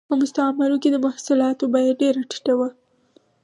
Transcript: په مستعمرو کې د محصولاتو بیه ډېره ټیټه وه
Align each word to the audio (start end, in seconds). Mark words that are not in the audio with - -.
په 0.09 0.13
مستعمرو 0.21 0.77
کې 0.81 0.89
د 0.91 0.97
محصولاتو 1.05 1.63
بیه 1.73 1.93
ډېره 2.01 2.21
ټیټه 2.29 2.53
وه 2.57 2.69